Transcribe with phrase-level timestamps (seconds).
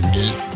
[0.00, 0.53] 9h30.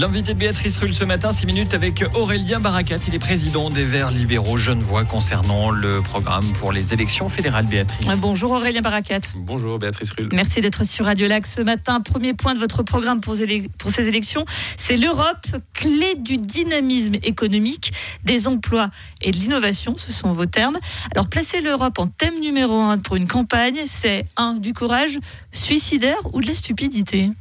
[0.00, 2.96] L'invité de Béatrice Rulle ce matin, 6 minutes avec Aurélien Barakat.
[3.06, 7.66] Il est président des Verts libéraux Genevois concernant le programme pour les élections fédérales.
[7.66, 8.08] Béatrice.
[8.16, 9.20] Bonjour Aurélien Barakat.
[9.36, 10.30] Bonjour Béatrice Rulle.
[10.32, 12.00] Merci d'être sur Radio Lac ce matin.
[12.00, 13.34] Premier point de votre programme pour,
[13.76, 14.46] pour ces élections,
[14.78, 17.92] c'est l'Europe, clé du dynamisme économique,
[18.24, 18.88] des emplois
[19.20, 19.96] et de l'innovation.
[19.98, 20.78] Ce sont vos termes.
[21.12, 25.18] Alors placer l'Europe en thème numéro un pour une campagne, c'est un du courage
[25.52, 27.32] suicidaire ou de la stupidité?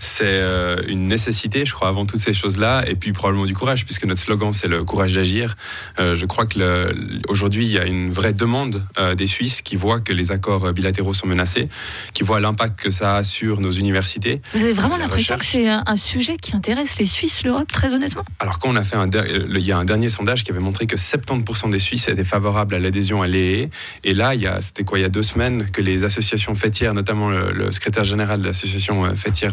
[0.00, 3.84] C'est euh, une nécessité, je crois, avant toutes ces choses-là, et puis probablement du courage,
[3.84, 5.56] puisque notre slogan c'est le courage d'agir.
[5.98, 6.94] Euh, je crois que
[7.28, 10.72] aujourd'hui il y a une vraie demande euh, des Suisses qui voient que les accords
[10.72, 11.68] bilatéraux sont menacés,
[12.14, 14.40] qui voient l'impact que ça a sur nos universités.
[14.54, 18.24] Vous avez vraiment l'impression que c'est un, sujet qui intéresse les Suisses, l'Europe, très honnêtement?
[18.38, 20.86] Alors quand on a fait un, il y a un dernier sondage qui avait montré
[20.86, 23.68] que 70% des Suisses étaient favorables à l'adhésion à l'EE,
[24.04, 26.54] et là il y a, c'était quoi, il y a deux semaines que les associations
[26.54, 29.52] fêtières, notamment le, secrétaire général de l'association fêtière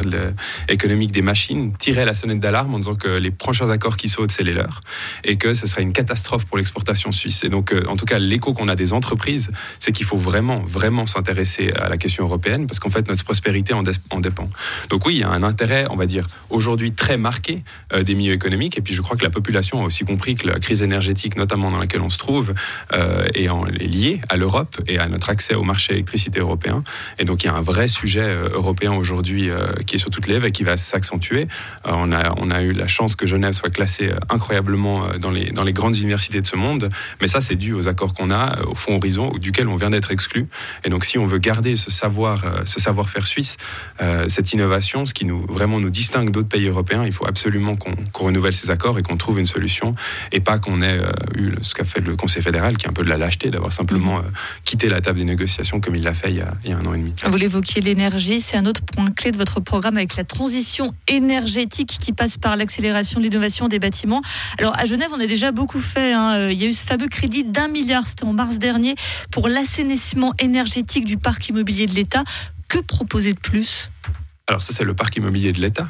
[0.69, 4.31] économique des machines tirait la sonnette d'alarme en disant que les prochains accords qui sautent,
[4.31, 4.81] c'est les leurs
[5.23, 7.43] et que ce serait une catastrophe pour l'exportation suisse.
[7.43, 10.59] Et donc, euh, en tout cas, l'écho qu'on a des entreprises, c'est qu'il faut vraiment,
[10.59, 13.83] vraiment s'intéresser à la question européenne parce qu'en fait, notre prospérité en,
[14.19, 14.49] dépend.
[14.89, 18.15] Donc oui, il y a un intérêt, on va dire, aujourd'hui très marqué euh, des
[18.15, 18.77] milieux économiques.
[18.77, 21.71] Et puis, je crois que la population a aussi compris que la crise énergétique, notamment
[21.71, 22.53] dans laquelle on se trouve,
[22.93, 23.47] euh, est,
[23.79, 26.83] liée à l'Europe et à notre accès au marché électricité européen.
[27.19, 29.49] Et donc, il y a un vrai sujet européen aujourd'hui
[29.85, 31.47] qui est sur toutes et qui va s'accentuer.
[31.85, 35.17] Euh, on, a, on a eu la chance que Genève soit classée euh, incroyablement euh,
[35.17, 36.89] dans les, dans les grandes universités de ce monde,
[37.21, 40.11] mais ça c'est dû aux accords qu'on a au fond horizon duquel on vient d'être
[40.11, 40.45] exclu.
[40.83, 43.57] Et donc si on veut garder ce savoir, ce savoir-faire suisse,
[44.27, 47.95] cette innovation, ce qui nous vraiment nous distingue d'autres pays européens, il faut absolument qu'on
[48.13, 49.95] renouvelle ces accords et qu'on trouve une solution,
[50.31, 50.99] et pas qu'on ait
[51.35, 53.71] eu ce qu'a fait le Conseil fédéral, qui est un peu de la lâcheté d'avoir
[53.71, 54.21] simplement
[54.63, 56.77] quitté la table des négociations comme il l'a fait il y, a, il y a
[56.77, 57.13] un an et demi.
[57.25, 61.97] Vous l'évoquiez, l'énergie, c'est un autre point clé de votre programme avec la transition énergétique
[61.99, 64.21] qui passe par l'accélération de l'innovation des bâtiments.
[64.57, 66.13] Alors à Genève, on a déjà beaucoup fait.
[66.13, 66.35] Hein.
[66.35, 68.95] Euh, il y a eu ce fameux crédit d'un milliard, c'était en mars dernier,
[69.31, 72.23] pour l'assainissement énergétique du parc immobilier de l'État.
[72.67, 73.89] Que proposer de plus?
[74.49, 75.87] Alors ça, c'est le parc immobilier de l'État.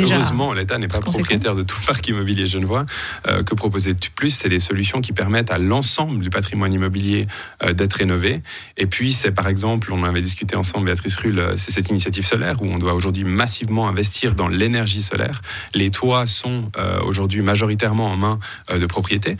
[0.00, 2.84] Heureusement, l'État n'est pas propriétaire de tout parc immobilier genevois.
[3.28, 4.30] Euh, que proposer de plus?
[4.30, 7.28] C'est des solutions qui permettent à l'ensemble du patrimoine immobilier
[7.62, 8.42] euh, d'être rénové.
[8.76, 12.26] Et puis, c'est par exemple, on avait discuté ensemble, Béatrice Rulle, euh, c'est cette initiative
[12.26, 15.40] solaire où on doit aujourd'hui massivement investir dans l'énergie solaire.
[15.74, 16.70] Les toits sont
[17.04, 18.38] aujourd'hui majoritairement en main
[18.72, 19.36] de propriété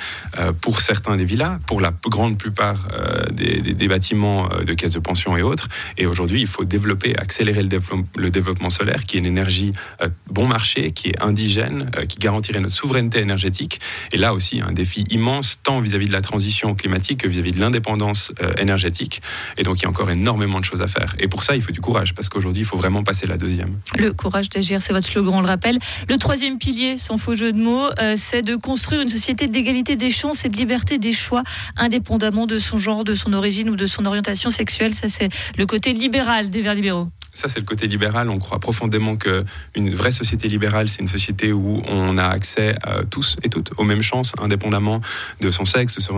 [0.61, 2.89] pour certains des villas, pour la grande plupart
[3.31, 5.69] des, des, bâtiments de caisses de pension et autres.
[5.97, 7.81] Et aujourd'hui, il faut développer, accélérer le,
[8.17, 8.31] le
[8.69, 9.73] solaire, qui est une énergie
[10.03, 13.81] euh, bon marché, qui est indigène, euh, qui garantirait notre souveraineté énergétique.
[14.13, 17.61] Et là aussi, un défi immense, tant vis-à-vis de la transition climatique que vis-à-vis de
[17.61, 19.23] l'indépendance euh, énergétique.
[19.57, 21.15] Et donc, il y a encore énormément de choses à faire.
[21.19, 23.79] Et pour ça, il faut du courage, parce qu'aujourd'hui, il faut vraiment passer la deuxième.
[23.97, 25.79] Le courage d'agir, c'est votre slogan, on le rappelle.
[26.09, 30.11] Le troisième pilier, sans faux jeu de mots, c'est de construire une société d'égalité des
[30.11, 31.43] chances et de liberté des choix,
[31.77, 34.95] indépendamment de son genre, de son origine ou de son orientation sexuelle.
[34.95, 37.09] Ça, c'est le côté libéral des Verts libéraux.
[37.33, 38.29] Ça, c'est le côté libéral.
[38.31, 43.05] On croit profondément qu'une vraie société libérale, c'est une société où on a accès à
[43.05, 45.01] tous et toutes aux mêmes chances, indépendamment
[45.41, 46.15] de son sexe, de son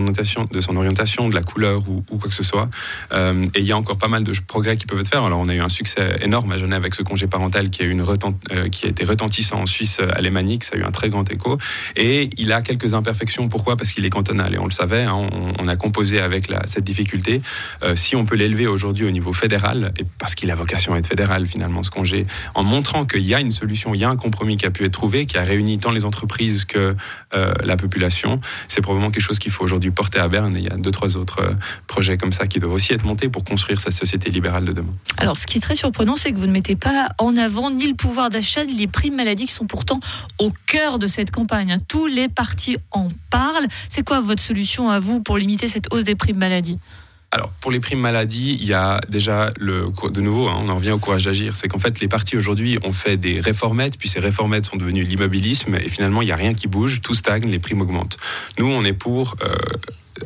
[0.76, 2.68] orientation, de, la couleur ou, quoi que ce soit.
[3.12, 5.20] Euh, et il y a encore pas mal de progrès qui peuvent être faits.
[5.22, 7.86] Alors, on a eu un succès énorme à Genève avec ce congé parental qui a,
[7.86, 10.64] euh, été retentissant en Suisse euh, alémanique.
[10.64, 11.58] Ça a eu un très grand écho.
[11.96, 13.48] Et il a quelques imperfections.
[13.48, 13.76] Pourquoi?
[13.76, 14.54] Parce qu'il est cantonal.
[14.54, 17.40] Et on le savait, hein, on, a composé avec cette difficulté.
[17.94, 21.46] si on peut l'élever aujourd'hui au niveau fédéral, et parce qu'il a vocation à fédéral
[21.46, 24.56] finalement ce congé, en montrant qu'il y a une solution, il y a un compromis
[24.56, 26.96] qui a pu être trouvé, qui a réuni tant les entreprises que
[27.34, 28.40] euh, la population.
[28.68, 30.56] C'est probablement quelque chose qu'il faut aujourd'hui porter à Berne.
[30.56, 31.54] Et il y a deux, trois autres euh,
[31.86, 34.92] projets comme ça qui doivent aussi être montés pour construire cette société libérale de demain.
[35.18, 37.88] Alors, ce qui est très surprenant, c'est que vous ne mettez pas en avant ni
[37.88, 40.00] le pouvoir d'achat, ni les primes maladie qui sont pourtant
[40.38, 41.78] au cœur de cette campagne.
[41.88, 43.66] Tous les partis en parlent.
[43.88, 46.78] C'est quoi votre solution à vous pour limiter cette hausse des primes maladie
[47.34, 50.76] alors, pour les primes maladie, il y a déjà, le, de nouveau, hein, on en
[50.76, 51.56] revient au courage d'agir.
[51.56, 55.02] C'est qu'en fait, les partis aujourd'hui ont fait des réformettes, puis ces réformettes sont devenues
[55.02, 58.18] l'immobilisme, et finalement, il n'y a rien qui bouge, tout stagne, les primes augmentent.
[58.58, 59.54] Nous, on est pour euh,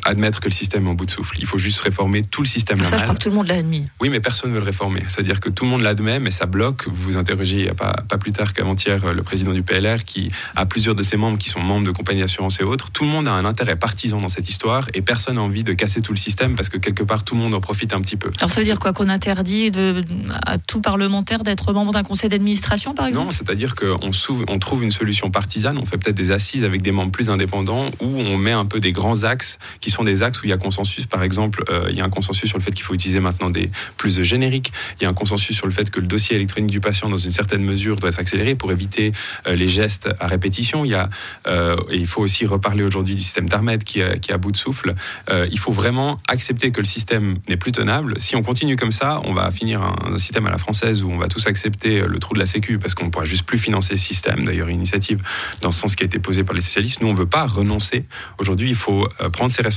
[0.05, 1.37] admettre que le système est en bout de souffle.
[1.39, 2.83] Il faut juste réformer tout le système.
[2.83, 3.85] Ça, je crois que tout le monde l'a admis.
[4.01, 5.03] Oui, mais personne ne veut le réformer.
[5.09, 6.87] C'est-à-dire que tout le monde l'admet, mais ça bloque.
[6.89, 10.05] Vous vous interrogez il n'y a pas, pas plus tard qu'avant-hier le président du PLR
[10.05, 12.91] qui a plusieurs de ses membres qui sont membres de compagnies d'assurance et autres.
[12.91, 15.73] Tout le monde a un intérêt partisan dans cette histoire et personne n'a envie de
[15.73, 18.17] casser tout le système parce que quelque part tout le monde en profite un petit
[18.17, 18.31] peu.
[18.39, 20.03] Alors ça veut dire quoi Qu'on interdit de,
[20.47, 23.27] à tout parlementaire d'être membre d'un conseil d'administration par exemple?
[23.27, 24.11] Non, c'est-à-dire qu'on
[24.49, 25.79] on trouve une solution partisane.
[25.79, 28.81] On fait peut-être des assises avec des membres plus indépendants où on met un peu
[28.81, 31.07] des grands axes qui qui sont des axes où il y a consensus.
[31.07, 33.51] Par exemple, euh, il y a un consensus sur le fait qu'il faut utiliser maintenant
[33.51, 34.73] des plus de génériques.
[35.01, 37.17] Il y a un consensus sur le fait que le dossier électronique du patient, dans
[37.17, 39.13] une certaine mesure, doit être accéléré pour éviter
[39.47, 40.85] euh, les gestes à répétition.
[40.85, 41.09] Il, y a,
[41.47, 44.95] et il faut aussi reparler aujourd'hui du système d'Armed qui, est à bout de souffle.
[45.31, 48.15] il faut vraiment accepter que le système n'est plus tenable.
[48.19, 51.11] Si on continue comme ça, on va finir un, un système à la française où
[51.11, 53.59] on va tous accepter le trou de la Sécu parce qu'on ne pourra juste plus
[53.59, 54.45] financer le système.
[54.45, 55.23] D'ailleurs, une initiative
[55.63, 57.01] dans ce sens qui a été posé par les socialistes.
[57.01, 58.05] Nous, on ne veut pas renoncer.
[58.39, 59.76] Aujourd'hui, il faut euh, prendre ses responsabilités,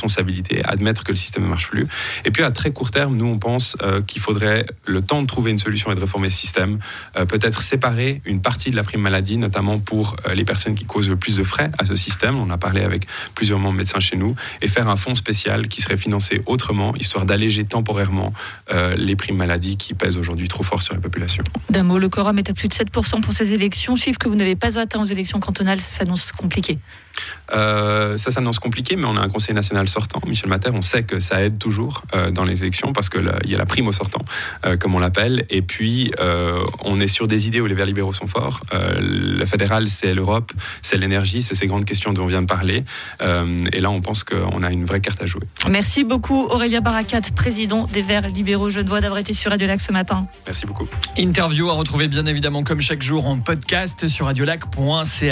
[0.64, 1.88] admettre que le système ne marche plus.
[2.26, 5.28] Et puis, à très court terme, nous, on pense euh, qu'il faudrait le temps de
[5.28, 6.80] trouver une solution et de réformer ce système.
[7.18, 11.10] Euh, peut-être séparer une partie de la prime maladie, notamment pour les personnes qui causent
[11.10, 12.38] le plus de frais à ce système.
[12.38, 14.36] On a parlé avec plusieurs membres médecins chez nous.
[14.62, 18.34] Et faire un fonds spécial qui serait financé autrement, histoire d'alléger temporairement
[18.98, 21.44] les primes maladie qui pèsent aujourd'hui trop fort sur la population.
[21.70, 24.36] D'un mot, le quorum est à plus de 7% pour ces élections, chiffre que vous
[24.36, 26.78] n'avez pas atteint aux élections cantonales, ça s'annonce compliqué.
[27.54, 30.72] Euh, ça s'annonce compliqué, mais on a un conseil national sortant, Michel Mater.
[30.74, 33.66] On sait que ça aide toujours euh, dans les élections parce qu'il y a la
[33.66, 34.24] prime au sortant,
[34.66, 35.46] euh, comme on l'appelle.
[35.50, 36.12] Et puis,
[36.86, 38.62] on est sur des idées où les Verts libéraux sont forts.
[38.72, 40.52] le fédéral, c'est l'Europe,
[40.82, 42.84] c'est l'énergie, c'est ces grandes questions dont on vient de parler.
[43.22, 45.44] et là, on pense qu'on a une vraie carte à jouer.
[45.70, 50.28] Merci beaucoup, Aurélien Barakat, président des Verts libéraux Genevois, d'avoir été sur Radiolac ce matin.
[50.46, 50.88] Merci beaucoup.
[51.18, 55.28] Interview à retrouver bien évidemment comme chaque jour en podcast sur radiolac.ca.